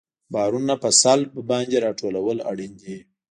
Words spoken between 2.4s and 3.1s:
اړین دي